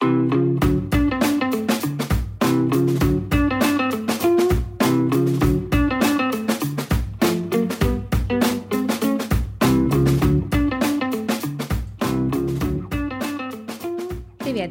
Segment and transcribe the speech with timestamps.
[0.00, 0.16] Привет,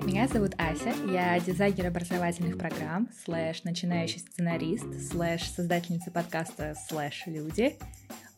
[0.04, 7.78] меня зовут Ася, я дизайнер образовательных программ, слэш начинающий сценарист, слэш создательница подкаста слэш люди.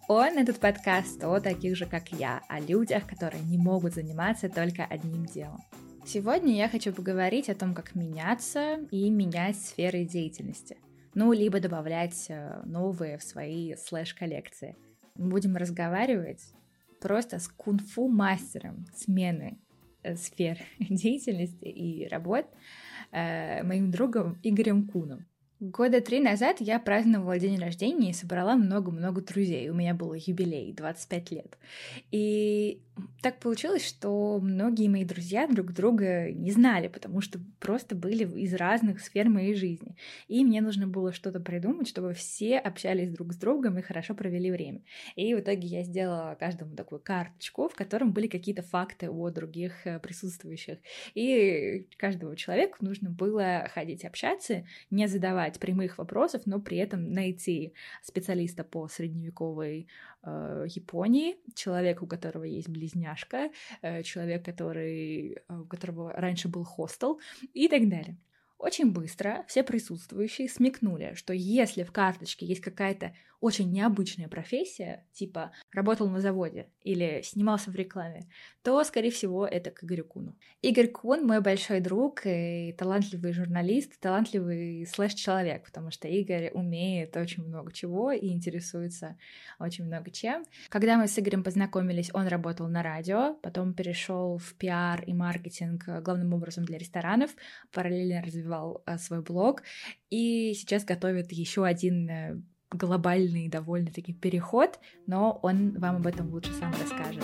[0.10, 4.84] Он, этот подкаст, о таких же, как я, о людях, которые не могут заниматься только
[4.84, 5.64] одним делом.
[6.06, 10.78] Сегодня я хочу поговорить о том, как меняться и менять сферы деятельности.
[11.14, 14.76] Ну, либо добавлять э, новые в свои слэш-коллекции.
[15.16, 16.42] Будем разговаривать
[17.00, 19.58] просто с кунг-фу мастером смены
[20.04, 22.46] Э, сфер деятельности и работ
[23.12, 25.26] э, моим другом Игорем Куном.
[25.60, 29.70] Года три назад я праздновала день рождения и собрала много-много друзей.
[29.70, 31.58] У меня был юбилей, 25 лет.
[32.10, 32.82] И
[33.22, 38.54] так получилось, что многие мои друзья друг друга не знали, потому что просто были из
[38.54, 39.96] разных сфер моей жизни.
[40.28, 44.52] И мне нужно было что-то придумать, чтобы все общались друг с другом и хорошо провели
[44.52, 44.82] время.
[45.16, 49.86] И в итоге я сделала каждому такую карточку, в котором были какие-то факты о других
[49.86, 50.80] э, присутствующих.
[51.14, 57.74] И каждому человеку нужно было ходить общаться, не задавать прямых вопросов, но при этом найти
[58.02, 59.88] специалиста по средневековой
[60.30, 63.50] Японии, человека, у которого есть близняшка,
[63.82, 67.20] э, человек, который, э, у которого раньше был хостел
[67.54, 68.18] и так далее.
[68.62, 75.52] Очень быстро все присутствующие смекнули, что если в карточке есть какая-то очень необычная профессия, типа
[75.74, 78.30] работал на заводе или снимался в рекламе,
[78.62, 80.36] то, скорее всего, это к Игорю Куну.
[80.62, 87.44] Игорь Кун— мой большой друг и талантливый журналист, талантливый слэш-человек, потому что Игорь умеет очень
[87.44, 89.18] много чего и интересуется
[89.58, 90.46] очень много чем.
[90.70, 95.86] Когда мы с Игорем познакомились, он работал на радио, потом перешел в пиар и маркетинг
[96.04, 97.32] главным образом для ресторанов,
[97.72, 99.64] параллельно развивал а, свой блог
[100.10, 106.52] и сейчас готовит еще один э, глобальный довольно-таки переход, но он вам об этом лучше
[106.54, 107.24] сам расскажет.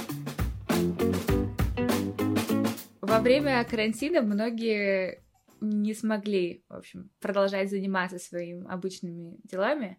[3.01, 5.23] Во время карантина многие
[5.59, 9.97] не смогли, в общем, продолжать заниматься своими обычными делами,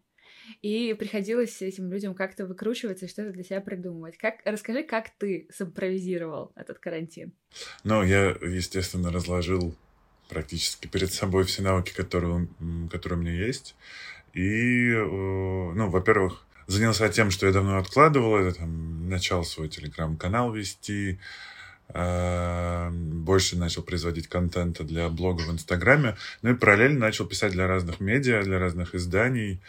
[0.63, 4.17] и приходилось этим людям как-то выкручиваться и что-то для себя придумывать.
[4.17, 7.33] Как, расскажи, как ты симпровизировал этот карантин?
[7.85, 9.75] Ну, я, естественно, разложил
[10.29, 12.49] практически перед собой все навыки, которые,
[12.91, 13.75] которые у меня есть.
[14.35, 20.53] И, э, ну, во-первых, занялся тем, что я давно откладывал, это там, начал свой телеграм-канал
[20.53, 21.19] вести,
[21.89, 27.67] э, больше начал производить контента для блога в Инстаграме, ну и параллельно начал писать для
[27.67, 29.61] разных медиа, для разных изданий,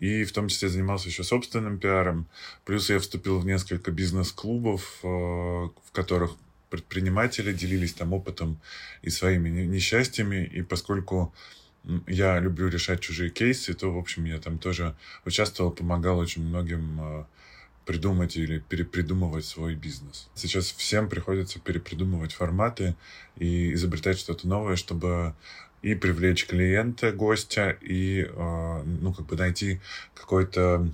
[0.00, 2.26] и в том числе занимался еще собственным пиаром.
[2.64, 6.32] Плюс я вступил в несколько бизнес-клубов, э, в которых
[6.70, 8.60] предприниматели делились там опытом
[9.02, 11.34] и своими несчастьями, и поскольку
[12.06, 17.00] я люблю решать чужие кейсы, то, в общем, я там тоже участвовал, помогал очень многим
[17.00, 17.24] э,
[17.86, 20.28] придумать или перепридумывать свой бизнес.
[20.34, 22.94] Сейчас всем приходится перепридумывать форматы
[23.36, 25.34] и изобретать что-то новое, чтобы
[25.80, 29.80] и привлечь клиента, гостя, и, э, ну, как бы найти
[30.14, 30.92] какой-то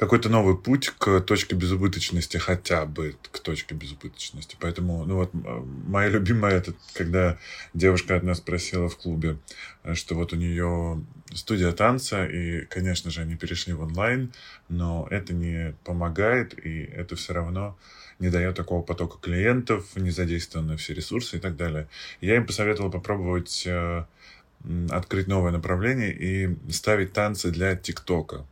[0.00, 4.56] какой-то новый путь к точке безубыточности, хотя бы к точке безубыточности.
[4.58, 7.38] Поэтому, ну вот, моя любимая, это когда
[7.74, 9.36] девушка от нас спросила в клубе,
[9.84, 14.32] э, что вот у нее студия танца, и, конечно же, они перешли в онлайн,
[14.70, 17.78] но это не помогает, и это все равно
[18.20, 21.88] не дает такого потока клиентов, не задействованы все ресурсы и так далее.
[22.22, 24.06] Я им посоветовал попробовать э,
[24.88, 28.46] открыть новое направление и ставить танцы для ТикТока.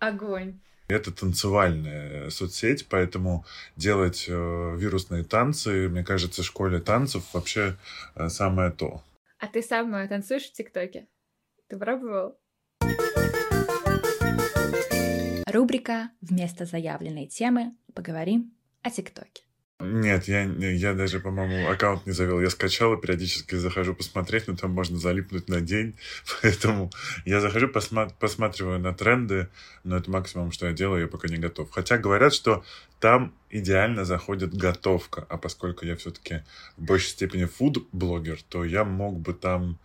[0.00, 0.58] Огонь.
[0.88, 3.44] Это танцевальная соцсеть, поэтому
[3.76, 7.76] делать э, вирусные танцы, мне кажется, в школе танцев вообще
[8.16, 9.02] э, самое то.
[9.38, 11.06] А ты сам э, танцуешь в ТикТоке?
[11.68, 12.36] Ты пробовал?
[15.46, 19.42] Рубрика «Вместо заявленной темы поговорим о ТикТоке».
[19.80, 22.40] Нет, я, я даже, по-моему, аккаунт не завел.
[22.40, 25.96] Я скачал и периодически захожу посмотреть, но там можно залипнуть на день.
[26.42, 26.90] Поэтому
[27.24, 29.48] я захожу, посма- посматриваю на тренды,
[29.82, 31.70] но это максимум, что я делаю, я пока не готов.
[31.70, 32.62] Хотя говорят, что
[32.98, 35.26] там идеально заходит готовка.
[35.28, 36.42] А поскольку я все-таки
[36.76, 39.78] в большей степени фуд-блогер, то я мог бы там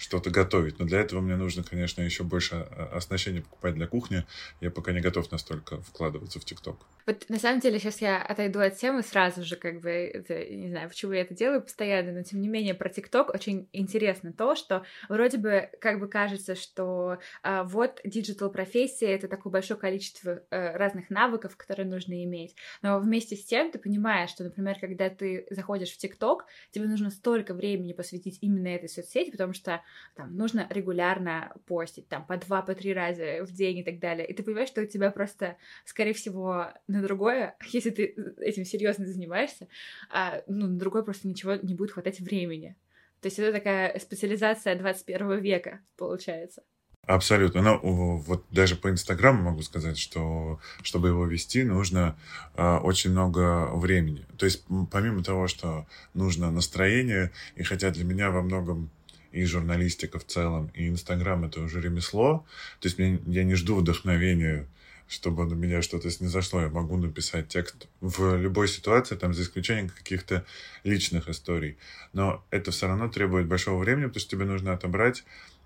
[0.00, 0.78] что-то готовить.
[0.78, 2.56] Но для этого мне нужно, конечно, еще больше
[2.92, 4.24] оснащения покупать для кухни.
[4.60, 6.86] Я пока не готов настолько вкладываться в ТикТок.
[7.06, 10.68] Вот на самом деле сейчас я отойду от темы сразу же, как бы, это, не
[10.68, 14.54] знаю, почему я это делаю постоянно, но тем не менее про ТикТок очень интересно то,
[14.54, 20.42] что вроде бы как бы кажется, что а, вот digital профессия это такое большое количество
[20.50, 25.10] а, разных навыков, которые нужно иметь, но вместе с тем ты понимаешь, что, например, когда
[25.10, 29.82] ты заходишь в ТикТок, тебе нужно столько времени посвятить именно этой соцсети, потому что
[30.14, 34.26] там нужно регулярно постить, там по два, по три раза в день и так далее,
[34.26, 39.06] и ты понимаешь, что у тебя просто, скорее всего, на другое, если ты этим серьезно
[39.06, 39.68] занимаешься,
[40.10, 42.76] а, ну, на другое просто ничего не будет хватать времени.
[43.20, 46.62] То есть это такая специализация 21 века, получается.
[47.06, 47.62] Абсолютно.
[47.62, 52.16] Ну, вот даже по Инстаграму могу сказать, что чтобы его вести, нужно
[52.54, 54.26] э, очень много времени.
[54.38, 58.90] То есть помимо того, что нужно настроение, и хотя для меня во многом
[59.32, 62.44] и журналистика в целом, и Инстаграм это уже ремесло,
[62.80, 64.66] то есть мне, я не жду вдохновения
[65.10, 66.60] чтобы на меня что-то снизошло.
[66.60, 70.46] Я могу написать текст в любой ситуации, там, за исключением каких-то
[70.84, 71.78] личных историй.
[72.12, 75.24] Но это все равно требует большого времени, потому что тебе нужно отобрать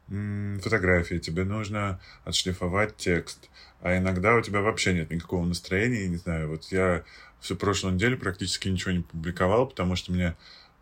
[0.08, 3.50] фотографии, тебе нужно отшлифовать текст.
[3.82, 7.04] А иногда у тебя вообще нет никакого настроения, не знаю, вот я
[7.40, 10.36] всю прошлую неделю практически ничего не публиковал, потому что мне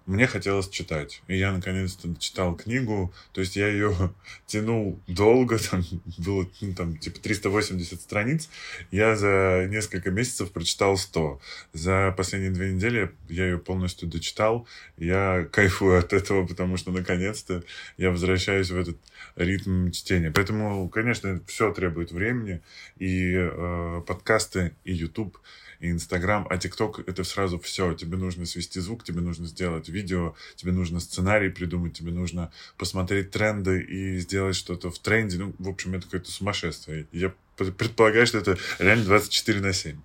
[0.06, 1.22] мне хотелось читать.
[1.28, 3.12] И я наконец-то читал книгу.
[3.32, 3.94] То есть я ее
[4.46, 5.82] тянул долго, там
[6.18, 8.48] было ну, там, типа 380 страниц.
[8.90, 11.40] Я за несколько месяцев прочитал 100.
[11.72, 14.66] За последние две недели я ее полностью дочитал.
[14.96, 17.62] Я кайфую от этого, потому что наконец-то
[17.96, 18.96] я возвращаюсь в этот
[19.36, 20.30] ритм чтения.
[20.30, 22.60] Поэтому, конечно, все требует времени.
[22.98, 25.38] И э, подкасты, и YouTube—
[25.82, 27.92] и Инстаграм, а ТикТок— это сразу все.
[27.94, 33.32] Тебе нужно свести звук, тебе нужно сделать видео, тебе нужно сценарий придумать, тебе нужно посмотреть
[33.32, 35.38] тренды и сделать что-то в тренде.
[35.38, 37.08] Ну, в общем, это какое-то сумасшествие.
[37.10, 40.00] Я предполагаю, что это реально 24 на 7.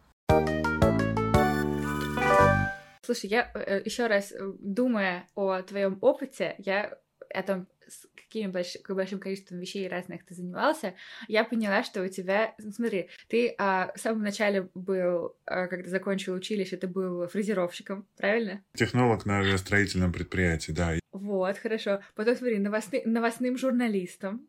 [3.03, 6.97] Слушай, я э, еще раз, э, думая о твоем опыте, я
[7.33, 7.67] о том,
[8.15, 8.77] каким больш...
[8.87, 10.95] большим количеством вещей разных ты занимался,
[11.27, 12.53] я поняла, что у тебя...
[12.59, 18.07] Ну, смотри, ты а, в самом начале был, а, когда закончил училище, ты был фрезеровщиком,
[18.17, 18.63] правильно?
[18.73, 20.93] Технолог на строительном предприятии, да.
[21.11, 22.01] Вот, хорошо.
[22.15, 23.01] Потом, смотри, новостны...
[23.05, 24.47] новостным журналистом.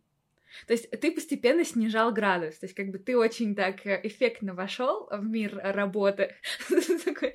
[0.67, 4.55] То есть ты постепенно снижал градус, то есть как бы ты очень так э, эффектно
[4.55, 6.35] вошел в мир работы
[7.05, 7.35] такой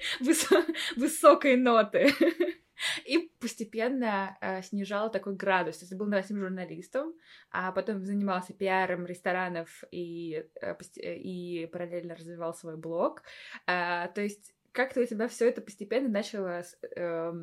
[0.95, 2.11] высокой ноты.
[3.05, 5.79] И постепенно э, снижал такой градус.
[5.79, 7.13] То есть был новостным журналистом,
[7.51, 10.75] а потом занимался пиаром ресторанов и, э,
[11.17, 13.21] и параллельно развивал свой блог.
[13.67, 16.63] Э, то есть как-то у тебя все это постепенно начало,
[16.95, 17.33] э,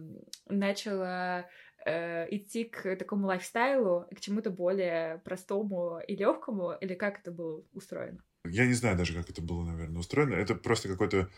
[0.47, 1.47] начало
[1.85, 7.63] э, идти к такому лайфстайлу, к чему-то более простому и легкому, или как это было
[7.75, 8.25] устроено?
[8.45, 10.35] Я не знаю даже, как это было, наверное, устроено.
[10.35, 11.29] Это просто какой-то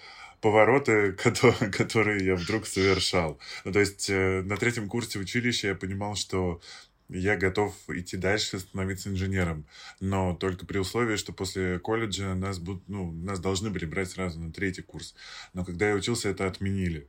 [0.40, 1.12] повороты,
[1.72, 3.40] которые я вдруг совершал.
[3.64, 6.60] Ну, то есть э, на третьем курсе училища я понимал, что
[7.08, 9.66] я готов идти дальше, становиться инженером.
[10.00, 14.38] Но только при условии, что после колледжа нас, будут, ну, нас должны были брать сразу
[14.40, 15.14] на третий курс.
[15.54, 17.08] Но когда я учился, это отменили.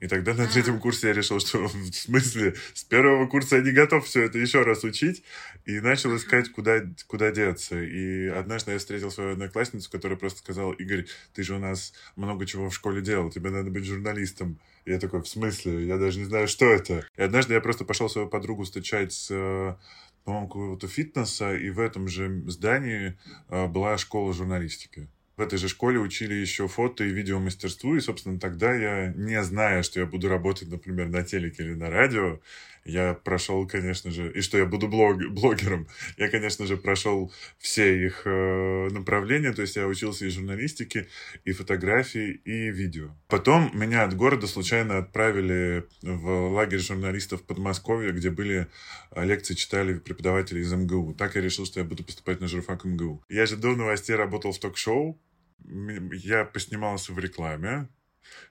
[0.00, 3.72] И тогда на третьем курсе я решил, что в смысле с первого курса я не
[3.72, 5.22] готов все это еще раз учить.
[5.64, 7.80] И начал искать, куда, куда деться.
[7.82, 12.46] И однажды я встретил свою одноклассницу, которая просто сказала, Игорь, ты же у нас много
[12.46, 14.60] чего в школе делал, тебе надо быть журналистом.
[14.84, 15.86] И я такой, в смысле?
[15.86, 17.06] Я даже не знаю, что это.
[17.16, 19.76] И однажды я просто пошел свою подругу встречать с
[20.24, 23.18] по-моему, какого-то фитнеса, и в этом же здании
[23.48, 28.40] э, была школа журналистики в этой же школе учили еще фото и видеомастерству, и, собственно,
[28.40, 32.40] тогда я, не зная, что я буду работать, например, на телеке или на радио,
[32.84, 35.86] я прошел, конечно же, и что я буду блог, блогером,
[36.16, 41.06] я, конечно же, прошел все их э, направления, то есть я учился и журналистике,
[41.44, 43.10] и фотографии, и видео.
[43.28, 48.66] Потом меня от города случайно отправили в лагерь журналистов в Подмосковье, где были
[49.12, 51.14] э, лекции читали преподаватели из МГУ.
[51.14, 53.22] Так я решил, что я буду поступать на журфак МГУ.
[53.28, 55.20] Я же до новостей работал в ток-шоу,
[55.64, 57.88] я поснимался в рекламе.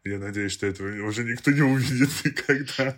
[0.04, 2.98] Я надеюсь, что этого уже никто не увидит никогда.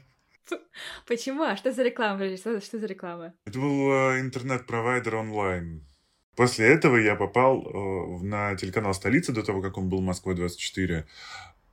[1.06, 1.44] Почему?
[1.44, 2.36] А что за реклама?
[2.38, 3.34] Что, что за реклама?
[3.46, 5.86] Это был э, интернет-провайдер онлайн.
[6.36, 11.06] После этого я попал э, на телеканал «Столица» до того, как он был «Москва-24».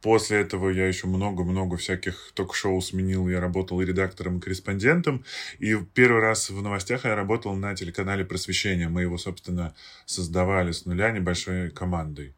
[0.03, 3.29] После этого я еще много-много всяких ток-шоу сменил.
[3.29, 5.25] Я работал и редактором, и корреспондентом.
[5.59, 8.88] И первый раз в новостях я работал на телеканале «Просвещение».
[8.88, 9.75] Мы его, собственно,
[10.05, 12.35] создавали с нуля небольшой командой.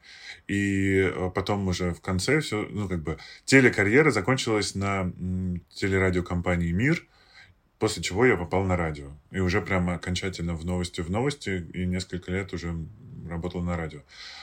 [0.46, 5.12] И э, потом уже в конце все, ну, как бы, телекарьера закончилась на
[5.74, 7.06] телерадиокомпании «Мир».
[7.78, 9.10] после чего я попал на радио.
[9.30, 12.74] И уже прямо окончательно в новости в новости, и несколько лет уже
[13.28, 14.00] работал на радио.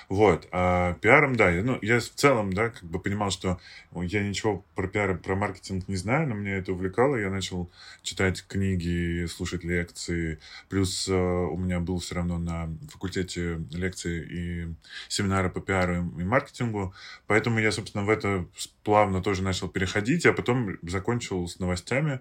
[0.09, 0.47] Вот.
[0.51, 3.59] А пиаром, да, я, ну, я в целом, да, как бы понимал, что
[3.93, 7.15] я ничего про пиар, про маркетинг не знаю, но меня это увлекало.
[7.15, 10.39] Я начал читать книги, слушать лекции.
[10.69, 14.75] Плюс э, у меня был все равно на факультете лекции и
[15.07, 16.93] семинары по пиару и маркетингу.
[17.27, 18.45] Поэтому я, собственно, в это
[18.83, 22.19] плавно тоже начал переходить, а потом закончил с новостями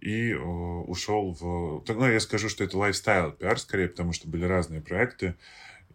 [0.00, 1.82] и э, ушел в...
[1.88, 5.34] Ну, я скажу, что это лайфстайл пиар скорее, потому что были разные проекты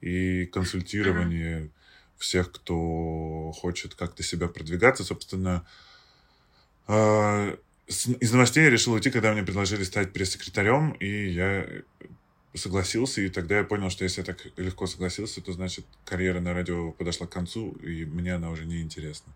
[0.01, 1.71] и консультирование
[2.17, 5.03] всех, кто хочет как-то себя продвигаться.
[5.03, 5.65] Собственно,
[6.87, 7.55] э,
[7.87, 11.65] из новостей я решил уйти, когда мне предложили стать пресс-секретарем, и я
[12.53, 16.53] согласился, и тогда я понял, что если я так легко согласился, то значит карьера на
[16.53, 19.31] радио подошла к концу, и мне она уже не интересна.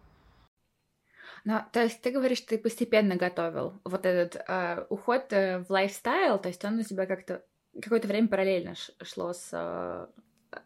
[1.46, 6.48] Ну, то есть ты говоришь, ты постепенно готовил вот этот э, уход в лайфстайл, то
[6.48, 7.44] есть он у тебя как-то
[7.82, 10.08] какое-то время параллельно шло с э,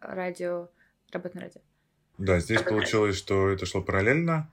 [0.01, 0.69] радио,
[1.11, 1.61] работа на радио.
[2.17, 4.51] Да, здесь Работа получилось, что это шло параллельно.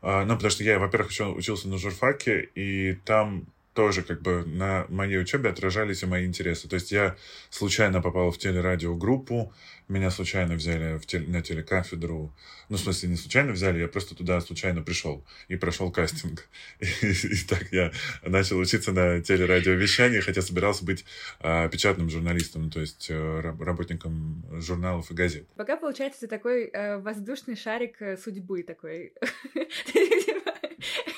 [0.00, 4.44] А, Ну, потому что я, во-первых, еще учился на журфаке, и там тоже как бы
[4.46, 6.68] на моей учебе отражались и мои интересы.
[6.68, 7.16] То есть я
[7.50, 9.52] случайно попал в телерадиогруппу,
[9.88, 12.32] меня случайно взяли в теле, на телекафедру.
[12.68, 16.48] Ну, в смысле, не случайно взяли, я просто туда случайно пришел и прошел кастинг.
[16.80, 21.04] И, так я начал учиться на телерадиовещании, хотя собирался быть
[21.40, 25.46] а, печатным журналистом, то есть а, работником журналов и газет.
[25.56, 29.12] Пока, получается, такой э, воздушный шарик э, судьбы такой.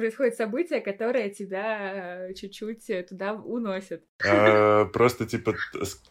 [0.00, 4.02] Происходит событие, которое тебя э, чуть-чуть туда уносит.
[4.24, 5.54] А, просто, типа,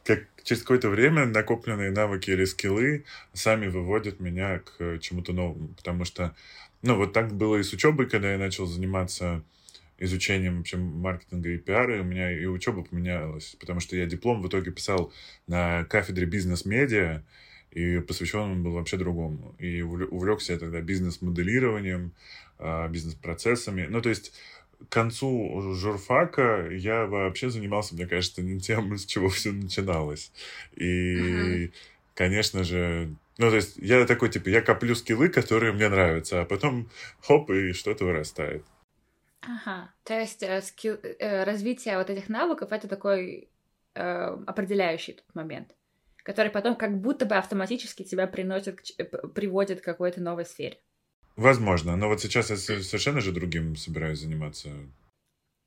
[0.03, 5.69] как через какое-то время накопленные навыки или скиллы сами выводят меня к чему-то новому.
[5.69, 6.35] Потому что,
[6.83, 9.43] ну, вот так было и с учебой, когда я начал заниматься
[9.97, 14.47] изучением вообще маркетинга и пиара, у меня и учеба поменялась, потому что я диплом в
[14.47, 15.11] итоге писал
[15.47, 17.23] на кафедре бизнес-медиа,
[17.71, 19.55] и посвящен он был вообще другому.
[19.59, 22.13] И увлекся я тогда бизнес-моделированием,
[22.59, 23.87] бизнес-процессами.
[23.89, 24.33] Ну, то есть
[24.87, 30.31] к концу журфака я вообще занимался, мне кажется, не тем, с чего все начиналось.
[30.75, 31.73] И, uh-huh.
[32.13, 36.45] конечно же, ну, то есть я такой, типа, я коплю скиллы, которые мне нравятся, а
[36.45, 36.89] потом
[37.21, 38.65] хоп, и что-то вырастает.
[39.41, 43.47] Ага, то есть э, скилл, э, развитие вот этих навыков— это такой
[43.95, 44.01] э,
[44.45, 45.73] определяющий тот момент,
[46.23, 48.81] который потом как будто бы автоматически тебя приносит,
[49.33, 50.77] приводит к какой-то новой сфере.
[51.39, 54.71] Возможно, но вот сейчас я совершенно же другим собираюсь заниматься.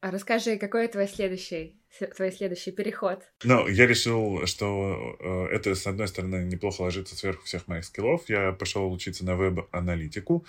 [0.02, 1.80] А расскажи, какой твой следующий,
[2.14, 3.22] твой следующий переход?
[3.42, 8.28] Ну, я решил, что э, это, с одной стороны, неплохо ложится сверху всех моих скиллов.
[8.28, 10.44] Я пошел учиться на веб-аналитику.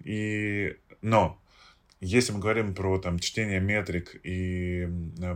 [0.00, 0.74] И...
[1.00, 1.40] Но
[2.00, 4.88] если мы говорим про там, чтение метрик и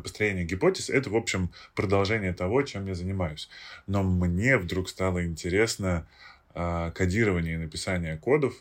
[0.02, 3.48] построение гипотез, это, в общем, продолжение того, чем я занимаюсь.
[3.86, 6.08] Но мне вдруг стало интересно
[6.52, 8.54] э, кодирование и написание кодов,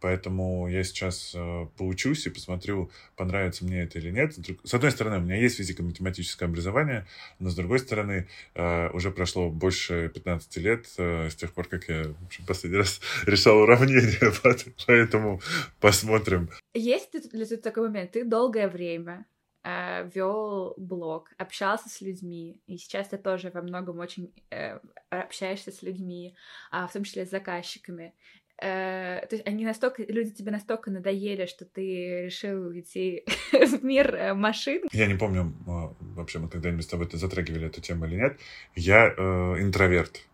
[0.00, 4.34] Поэтому я сейчас э, поучусь и посмотрю, понравится мне это или нет.
[4.64, 7.06] С одной стороны, у меня есть физико-математическое образование,
[7.38, 11.88] но с другой стороны, э, уже прошло больше 15 лет э, с тех пор, как
[11.88, 14.32] я общем, последний раз решал уравнение,
[14.86, 15.40] поэтому
[15.80, 16.48] посмотрим.
[16.74, 18.12] Есть ли тут такой момент?
[18.12, 19.26] Ты долгое время
[19.62, 24.78] э, вел блог, общался с людьми, и сейчас ты тоже во многом очень э,
[25.10, 26.34] общаешься с людьми,
[26.70, 28.14] а в том числе с заказчиками.
[28.60, 34.14] Э, то есть они настолько, люди тебе настолько надоели, что ты решил идти в мир
[34.14, 34.82] э, машин.
[34.92, 38.38] Я не помню, а, вообще мы когда-нибудь с тобой затрагивали эту тему или нет.
[38.74, 39.22] Я э,
[39.60, 40.26] интроверт.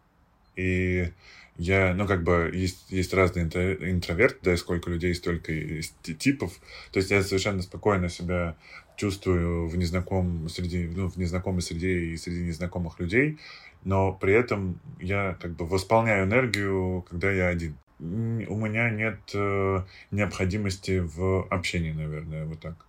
[0.56, 1.12] И
[1.56, 6.52] я, ну, как бы, есть, есть разные интроверты, да, и сколько людей, столько и типов.
[6.92, 8.56] То есть я совершенно спокойно себя
[8.96, 13.38] чувствую в незнакомом среди, ну, в незнакомой среде и среди незнакомых людей,
[13.84, 19.82] но при этом я как бы восполняю энергию, когда я один у меня нет э,
[20.10, 22.86] необходимости в общении, наверное, вот так.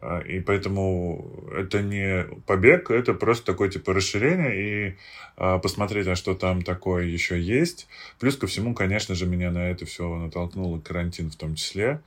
[0.00, 4.96] А, и поэтому это не побег, это просто такое типа расширение и
[5.36, 7.86] а, посмотреть, а что там такое еще есть.
[8.18, 12.00] Плюс ко всему, конечно же, меня на это все натолкнул карантин в том числе.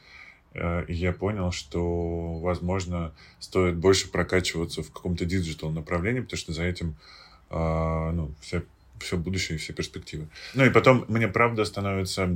[0.55, 6.51] А, и я понял, что, возможно, стоит больше прокачиваться в каком-то digital направлении, потому что
[6.51, 6.95] за этим
[7.49, 8.63] а, ну, вся
[9.03, 10.27] все будущее и все перспективы.
[10.53, 12.27] Ну и потом мне правда становится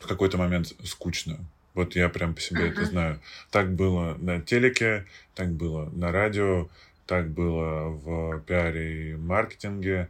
[0.00, 1.38] в какой-то момент скучно.
[1.74, 2.72] Вот я прям по себе uh-huh.
[2.72, 3.20] это знаю.
[3.50, 6.68] Так было на телеке, так было на радио,
[7.06, 10.08] так было в пиаре и маркетинге.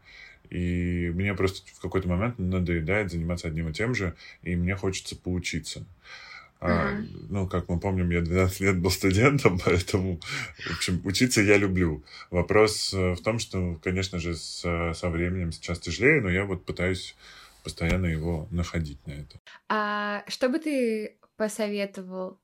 [0.50, 5.16] И мне просто в какой-то момент надоедает заниматься одним и тем же, и мне хочется
[5.16, 5.84] поучиться.
[6.60, 6.92] А,
[7.28, 10.18] ну, как мы помним, я 12 лет был студентом, поэтому,
[10.58, 12.04] в общем, учиться я люблю.
[12.30, 14.60] Вопрос э, в том, что, конечно же, с,
[14.94, 17.14] со временем сейчас тяжелее, но я вот пытаюсь
[17.62, 19.40] постоянно его находить на это.
[19.68, 22.40] А что бы ты посоветовал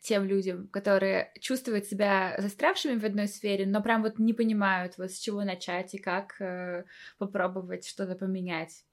[0.00, 5.10] тем людям, которые чувствуют себя застрявшими в одной сфере, но прям вот не понимают, вот
[5.10, 6.84] с чего начать и как э,
[7.18, 8.84] попробовать что-то поменять?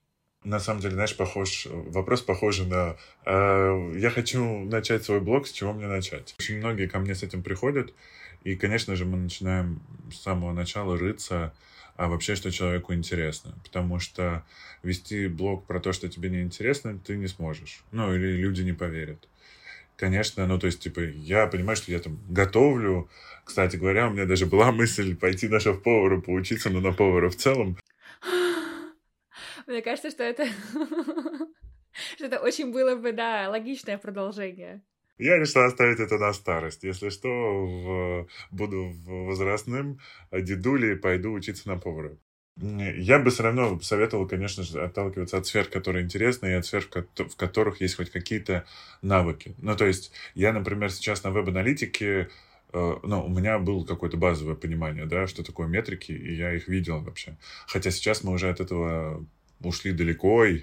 [0.46, 5.50] На самом деле, знаешь, похож, вопрос похож на э, «я хочу начать свой блог, с
[5.50, 6.36] чего мне начать?».
[6.38, 7.92] Очень многие ко мне с этим приходят,
[8.44, 11.52] и, конечно же, мы начинаем с самого начала рыться,
[11.96, 13.58] а вообще, что человеку интересно.
[13.64, 14.44] Потому что
[14.84, 17.82] вести блог про то, что тебе не интересно, ты не сможешь.
[17.90, 19.28] Ну, или люди не поверят.
[19.96, 23.08] Конечно, ну, то есть, типа, я понимаю, что я там готовлю.
[23.44, 27.36] Кстати говоря, у меня даже была мысль пойти на шеф-повара поучиться, но на повара в
[27.36, 27.76] целом.
[29.66, 30.46] Мне кажется, что это...
[32.16, 34.82] что это очень было бы, да, логичное продолжение.
[35.18, 36.84] Я решил оставить это на старость.
[36.84, 38.28] Если что, в...
[38.50, 39.98] буду возрастным
[40.30, 42.16] дедулей, пойду учиться на повара.
[42.58, 46.88] Я бы все равно советовал, конечно же, отталкиваться от сфер, которые интересны, и от сфер,
[46.90, 48.64] в которых есть хоть какие-то
[49.02, 49.54] навыки.
[49.58, 52.30] Ну, то есть, я, например, сейчас на веб-аналитике,
[52.72, 56.66] э, ну, у меня было какое-то базовое понимание, да, что такое метрики, и я их
[56.66, 57.36] видел вообще.
[57.66, 59.26] Хотя сейчас мы уже от этого
[59.60, 60.62] ушли далеко, и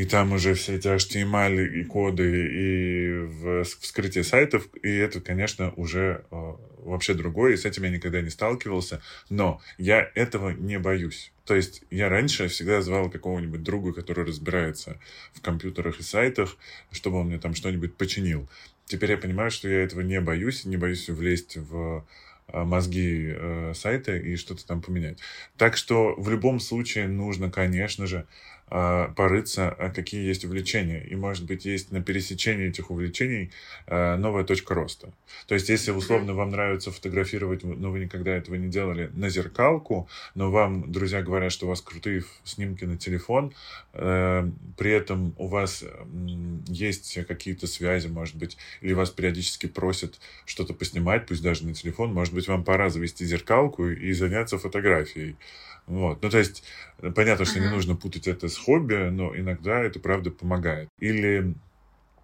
[0.00, 6.24] и там уже все эти HTML и коды, и вскрытие сайтов, и это, конечно, уже
[6.30, 11.32] э, вообще другое, и с этим я никогда не сталкивался, но я этого не боюсь.
[11.44, 14.98] То есть я раньше всегда звал какого-нибудь друга, который разбирается
[15.34, 16.56] в компьютерах и сайтах,
[16.92, 18.48] чтобы он мне там что-нибудь починил.
[18.86, 22.06] Теперь я понимаю, что я этого не боюсь, не боюсь влезть в
[22.52, 25.18] мозги э, сайта и что-то там поменять.
[25.56, 28.26] Так что в любом случае нужно, конечно же,
[28.70, 31.00] порыться, а какие есть увлечения.
[31.00, 33.50] И, может быть, есть на пересечении этих увлечений
[33.86, 35.12] а, новая точка роста.
[35.46, 40.08] То есть, если условно вам нравится фотографировать, но вы никогда этого не делали, на зеркалку,
[40.34, 43.52] но вам друзья говорят, что у вас крутые снимки на телефон,
[43.92, 45.84] э, при этом у вас
[46.66, 52.12] есть какие-то связи, может быть, или вас периодически просят что-то поснимать, пусть даже на телефон,
[52.12, 55.36] может быть, вам пора завести зеркалку и заняться фотографией.
[55.90, 56.22] Вот.
[56.22, 56.62] Ну, то есть,
[57.16, 60.88] понятно, что не нужно путать это с хобби, но иногда это, правда, помогает.
[61.00, 61.56] Или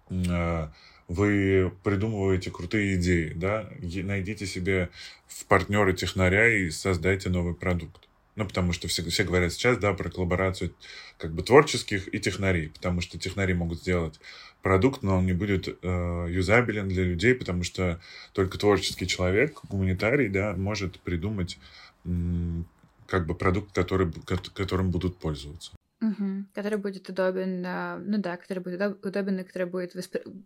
[0.09, 0.67] э,
[1.09, 4.89] вы придумываете крутые идеи, да, найдите себе
[5.27, 8.07] в партнеры технаря и создайте новый продукт.
[8.37, 10.73] Ну, потому что все, все говорят сейчас, да, про коллаборацию
[11.17, 14.17] как бы творческих и технарей, потому что технари могут сделать
[14.61, 17.99] продукт, но он не будет э, юзабелен для людей, потому что
[18.31, 21.57] только творческий человек, гуманитарий, да, может придумать
[23.07, 24.11] как бы продукт, который,
[24.53, 25.71] которым будут пользоваться.
[25.99, 26.45] Угу.
[26.53, 29.93] Который будет удобен, ну да, который будет удобен и который будет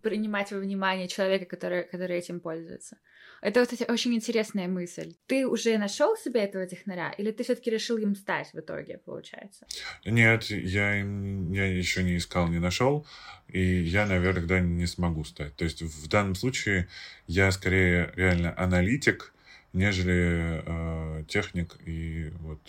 [0.02, 2.98] принимать во внимание человека, который, который этим пользуется.
[3.42, 5.16] Это вот кстати, очень интересная мысль.
[5.26, 9.66] Ты уже нашел себе этого технаря, или ты все-таки решил им стать в итоге, получается?
[10.06, 13.06] Нет, я, я еще не искал, не нашел,
[13.48, 15.56] и я, наверное, не смогу стать.
[15.58, 16.88] То есть в данном случае
[17.28, 19.34] я скорее реально аналитик,
[19.74, 22.60] нежели э, техник и вот.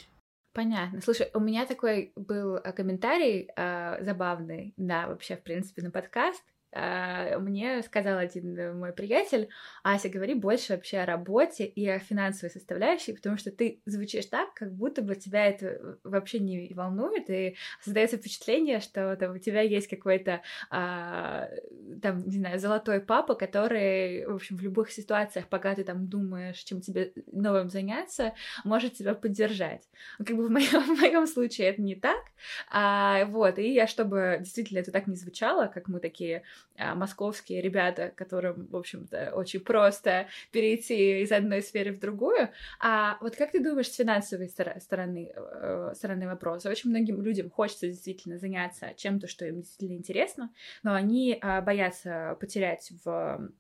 [0.53, 1.01] Понятно.
[1.01, 6.43] Слушай, у меня такой был э, комментарий э, забавный, да, вообще, в принципе, на подкаст.
[6.75, 9.51] А, мне сказал один э, мой приятель,
[9.83, 14.55] Ася, говори больше вообще о работе и о финансовой составляющей, потому что ты звучишь так,
[14.55, 19.39] как будто бы тебя это э, вообще не волнует, и создается впечатление, что там, у
[19.39, 21.51] тебя есть какой-то, а,
[22.01, 26.57] там, не знаю, золотой папа, который, в общем, в любых ситуациях, пока ты там думаешь,
[26.57, 28.33] чем тебе новым заняться,
[28.65, 29.83] может тебя поддержать.
[30.25, 32.23] Как бы в моем, в моем случае это не так,
[32.71, 36.45] а, вот, и я, чтобы действительно это так не звучало, как мы такие
[36.94, 42.51] московские ребята, которым, в общем-то, очень просто перейти из одной сферы в другую.
[42.81, 46.70] А вот как ты думаешь с финансовой стороны, э, стороны вопроса?
[46.70, 50.51] Очень многим людям хочется действительно заняться чем-то, что им действительно интересно,
[50.83, 53.51] но они а, боятся потерять в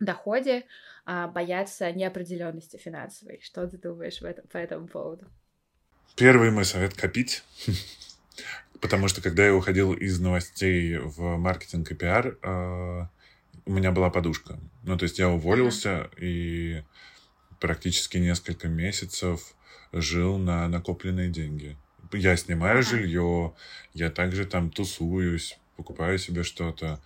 [0.00, 0.64] доходе,
[1.04, 3.40] а, боятся неопределенности финансовой.
[3.42, 5.26] Что ты думаешь в этом, по этому поводу?
[6.16, 7.44] Первый мой совет— копить.
[8.80, 13.06] Потому что когда я уходил из новостей в маркетинг и пиар, э,
[13.66, 14.58] у меня была подушка.
[14.84, 16.82] Ну, то есть я уволился и
[17.60, 19.54] практически несколько месяцев
[19.92, 21.76] жил на накопленные деньги.
[22.12, 23.54] Я снимаю жилье,
[23.94, 27.00] я также там тусуюсь, покупаю себе что-то.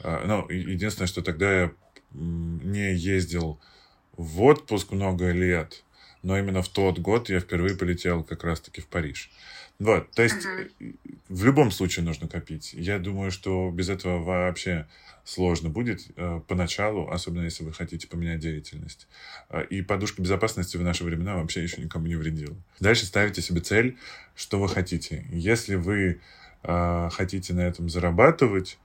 [0.00, 1.72] Э, ну, единственное, что тогда я
[2.10, 3.60] не ездил
[4.16, 5.84] в отпуск много лет,
[6.22, 9.30] но именно в тот год я впервые полетел как раз-таки в Париж.
[9.78, 10.96] Вот, то есть uh-huh.
[11.28, 12.72] в любом случае нужно копить.
[12.72, 14.88] Я думаю, что без этого вообще
[15.28, 19.06] сложно будет э, поначалу, особенно если вы хотите поменять деятельность.
[19.50, 22.56] Э, и подушка безопасности в наши времена вообще еще никому не вредила.
[22.80, 23.98] Дальше ставите себе цель,
[24.34, 25.26] что вы хотите.
[25.30, 26.20] Если вы
[26.64, 28.78] э, хотите на этом зарабатывать,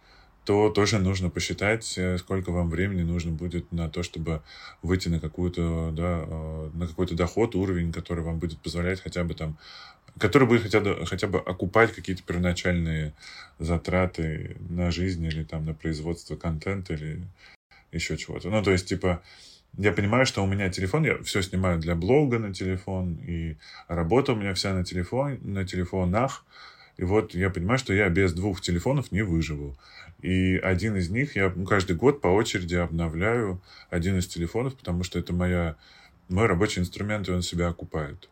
[0.45, 4.43] то тоже нужно посчитать, э, сколько вам времени нужно будет на то, чтобы
[4.81, 6.25] выйти на какую-то, да,
[6.73, 9.57] на какой-то доход, уровень, который вам будет позволять хотя бы там,
[10.19, 13.13] который будет хотя бы, хотя бы окупать какие-то первоначальные
[13.59, 17.21] затраты на жизнь или там на производство контента или
[17.91, 18.49] еще чего-то.
[18.49, 19.21] Ну, то есть, типа,
[19.77, 23.55] я понимаю, что у меня телефон, я все снимаю для блога на телефон, и
[23.87, 26.45] работа у меня вся на телефон, на телефонах,
[26.97, 29.75] и вот я понимаю, что я без двух телефонов не выживу.
[30.21, 35.17] И один из них я каждый год по очереди обновляю один из телефонов, потому что
[35.17, 35.75] это моя,
[36.29, 38.29] мой рабочий инструмент, и он себя окупает.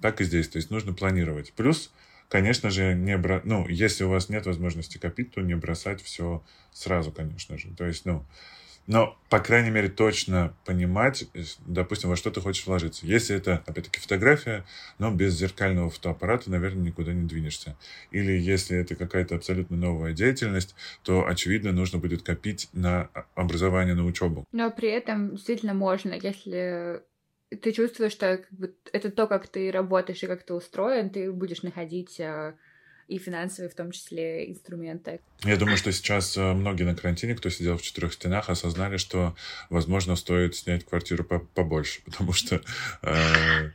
[0.00, 0.48] Так и здесь.
[0.48, 1.52] То есть нужно планировать.
[1.52, 1.92] Плюс,
[2.28, 3.40] конечно же, не бро...
[3.44, 7.68] ну, если у вас нет возможности копить, то не бросать все сразу, конечно же.
[7.76, 8.24] То есть, ну,
[8.88, 11.26] но, по крайней мере, точно понимать,
[11.66, 13.04] допустим, во что ты хочешь вложиться.
[13.04, 14.64] Если это, опять-таки, фотография,
[14.98, 17.76] но без зеркального фотоаппарата, наверное, никуда не двинешься.
[18.12, 24.06] Или если это какая-то абсолютно новая деятельность, то, очевидно, нужно будет копить на образование, на
[24.06, 24.46] учебу.
[24.52, 27.02] Но при этом действительно можно, если
[27.50, 31.32] ты чувствуешь, что как бы, это то, как ты работаешь и как ты устроен, ты
[31.32, 32.54] будешь находить а,
[33.08, 35.20] и финансовые в том числе инструменты.
[35.42, 39.34] Я думаю, что сейчас э, многие на карантине, кто сидел в четырех стенах, осознали, что,
[39.70, 42.60] возможно, стоит снять квартиру побольше, потому что
[43.02, 43.70] э,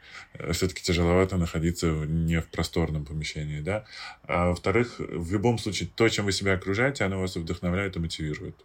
[0.51, 3.85] все-таки тяжеловато находиться не в просторном помещении, да.
[4.23, 8.55] А во-вторых, в любом случае, то, чем вы себя окружаете, оно вас вдохновляет и мотивирует.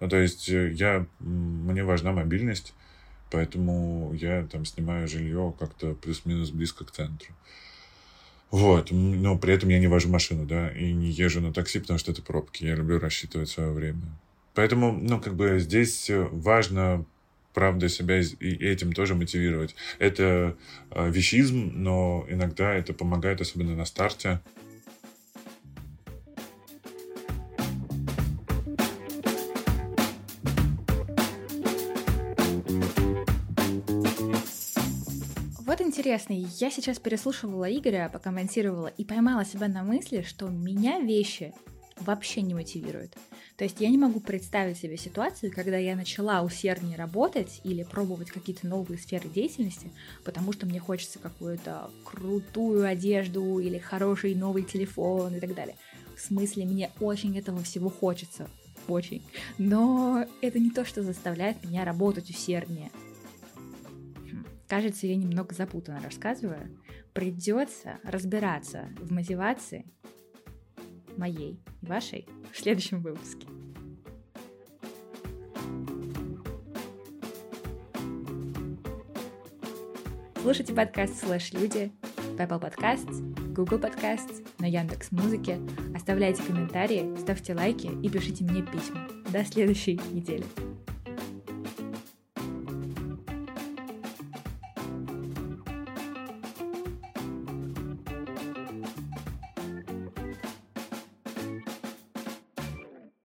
[0.00, 2.74] Ну, то есть э, я, мне важна мобильность,
[3.30, 7.34] поэтому я там снимаю жилье как-то плюс-минус близко к центру.
[8.50, 11.98] Вот, но при этом я не вожу машину, да, и не езжу на такси, потому
[11.98, 12.64] что это пробки.
[12.64, 14.02] Я люблю рассчитывать свое время.
[14.54, 17.04] Поэтому, ну, как бы здесь важно,
[17.52, 19.74] правда, себя и этим тоже мотивировать.
[19.98, 20.56] Это
[20.90, 24.40] а, вещизм, но иногда это помогает, особенно на старте.
[36.16, 41.52] Интересно, я сейчас переслушивала Игоря, пока монтировала, и поймала себя на мысли, что меня вещи
[42.00, 43.14] вообще не мотивируют.
[43.56, 48.30] То есть я не могу представить себе ситуацию, когда я начала усерднее работать или пробовать
[48.30, 49.90] какие-то новые сферы деятельности,
[50.24, 55.76] потому что мне хочется какую-то крутую одежду или хороший новый телефон и так далее.
[56.16, 58.48] В смысле, мне очень этого всего хочется.
[58.88, 59.22] Очень.
[59.58, 62.90] Но это не то, что заставляет меня работать усерднее.
[64.68, 66.76] Кажется, я немного запутанно рассказываю.
[67.12, 69.86] Придется разбираться в мотивации
[71.16, 73.46] моей и вашей в следующем выпуске.
[80.42, 81.90] Слушайте подкаст «Слэш Люди»,
[82.36, 85.58] в Apple Podcasts, Google Podcasts, на Яндекс Музыке.
[85.94, 89.08] Оставляйте комментарии, ставьте лайки и пишите мне письма.
[89.32, 90.44] До следующей недели.